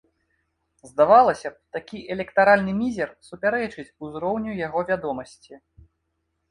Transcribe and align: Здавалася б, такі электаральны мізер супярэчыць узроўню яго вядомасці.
Здавалася 0.91 1.51
б, 1.53 1.61
такі 1.77 1.97
электаральны 2.15 2.71
мізер 2.81 3.09
супярэчыць 3.29 3.89
узроўню 4.09 4.51
яго 4.67 4.79
вядомасці. 4.91 5.53